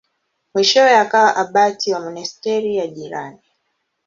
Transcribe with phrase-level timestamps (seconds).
[0.53, 3.41] Mwishowe akawa abati wa monasteri ya jirani.